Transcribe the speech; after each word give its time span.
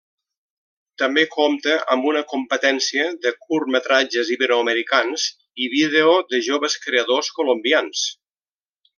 També 1.01 1.23
compta 1.33 1.75
amb 1.95 2.07
una 2.11 2.23
competència 2.31 3.03
de 3.25 3.33
curtmetratges 3.43 4.31
iberoamericans 4.39 5.27
i 5.65 5.69
vídeo 5.77 6.15
de 6.35 6.41
joves 6.47 6.79
creadors 6.87 7.29
colombians. 7.41 8.07